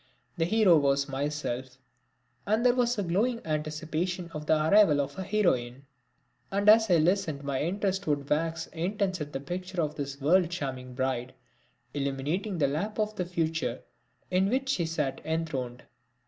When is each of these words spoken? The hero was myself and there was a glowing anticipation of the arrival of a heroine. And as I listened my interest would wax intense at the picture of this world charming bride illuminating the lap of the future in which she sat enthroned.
The 0.35 0.45
hero 0.45 0.79
was 0.79 1.07
myself 1.07 1.77
and 2.47 2.65
there 2.65 2.73
was 2.73 2.97
a 2.97 3.03
glowing 3.03 3.39
anticipation 3.45 4.31
of 4.33 4.47
the 4.47 4.55
arrival 4.57 4.99
of 4.99 5.15
a 5.19 5.21
heroine. 5.21 5.85
And 6.49 6.67
as 6.67 6.89
I 6.89 6.95
listened 6.97 7.43
my 7.43 7.61
interest 7.61 8.07
would 8.07 8.27
wax 8.27 8.65
intense 8.73 9.21
at 9.21 9.31
the 9.31 9.39
picture 9.39 9.79
of 9.79 9.93
this 9.93 10.19
world 10.19 10.49
charming 10.49 10.95
bride 10.95 11.35
illuminating 11.93 12.57
the 12.57 12.67
lap 12.67 12.97
of 12.97 13.15
the 13.15 13.25
future 13.25 13.83
in 14.31 14.49
which 14.49 14.69
she 14.69 14.87
sat 14.87 15.21
enthroned. 15.23 15.83